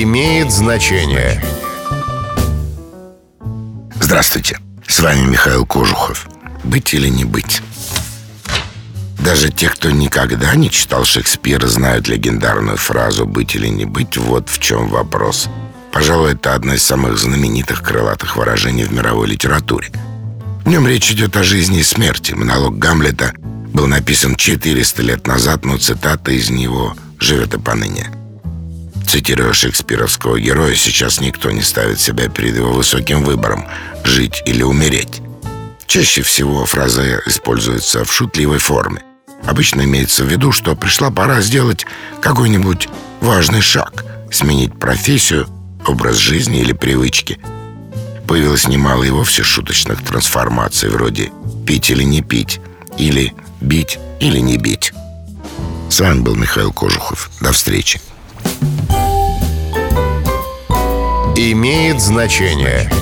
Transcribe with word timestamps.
имеет 0.00 0.50
значение. 0.50 1.42
Здравствуйте, 4.00 4.58
с 4.86 5.00
вами 5.00 5.26
Михаил 5.26 5.66
Кожухов. 5.66 6.28
Быть 6.64 6.94
или 6.94 7.08
не 7.08 7.24
быть? 7.24 7.60
Даже 9.18 9.50
те, 9.50 9.68
кто 9.68 9.90
никогда 9.90 10.54
не 10.54 10.70
читал 10.70 11.04
Шекспира, 11.04 11.66
знают 11.66 12.08
легендарную 12.08 12.76
фразу 12.76 13.26
«быть 13.26 13.54
или 13.54 13.68
не 13.68 13.84
быть» 13.84 14.16
Вот 14.16 14.48
в 14.48 14.58
чем 14.58 14.88
вопрос. 14.88 15.48
Пожалуй, 15.92 16.32
это 16.32 16.54
одно 16.54 16.74
из 16.74 16.82
самых 16.82 17.18
знаменитых 17.18 17.82
крылатых 17.82 18.36
выражений 18.36 18.84
в 18.84 18.92
мировой 18.92 19.28
литературе. 19.28 19.90
В 20.64 20.68
нем 20.68 20.86
речь 20.86 21.10
идет 21.10 21.36
о 21.36 21.44
жизни 21.44 21.80
и 21.80 21.84
смерти. 21.84 22.32
Монолог 22.32 22.78
Гамлета 22.78 23.34
был 23.38 23.86
написан 23.86 24.36
400 24.36 25.02
лет 25.02 25.26
назад, 25.26 25.64
но 25.64 25.76
цитата 25.76 26.32
из 26.32 26.50
него 26.50 26.96
живет 27.18 27.54
и 27.54 27.58
поныне. 27.58 28.21
Цитируя 29.12 29.52
шекспировского 29.52 30.40
героя, 30.40 30.74
сейчас 30.74 31.20
никто 31.20 31.50
не 31.50 31.60
ставит 31.60 32.00
себя 32.00 32.30
перед 32.30 32.56
его 32.56 32.72
высоким 32.72 33.24
выбором– 33.24 33.68
жить 34.04 34.42
или 34.46 34.62
умереть. 34.62 35.20
Чаще 35.86 36.22
всего 36.22 36.64
фраза 36.64 37.20
используется 37.26 38.06
в 38.06 38.10
шутливой 38.10 38.56
форме. 38.56 39.02
Обычно 39.44 39.82
имеется 39.82 40.24
в 40.24 40.28
виду, 40.28 40.50
что 40.50 40.74
пришла 40.74 41.10
пора 41.10 41.42
сделать 41.42 41.84
какой-нибудь 42.22 42.88
важный 43.20 43.60
шаг, 43.60 44.02
сменить 44.30 44.78
профессию, 44.78 45.46
образ 45.86 46.16
жизни 46.16 46.62
или 46.62 46.72
привычки. 46.72 47.38
Появилось 48.26 48.66
немало 48.66 49.04
и 49.04 49.10
вовсе 49.10 49.42
шуточных 49.42 50.02
трансформаций 50.02 50.88
вроде 50.88 51.30
«пить 51.66 51.90
или 51.90 52.02
не 52.02 52.22
пить» 52.22 52.62
или 52.96 53.34
«бить 53.60 53.98
или 54.20 54.38
не 54.38 54.56
бить». 54.56 54.94
С 55.90 56.00
вами 56.00 56.20
был 56.20 56.34
Михаил 56.34 56.72
Кожухов. 56.72 57.30
До 57.42 57.52
встречи. 57.52 58.00
Имеет 61.34 61.98
значение. 61.98 63.01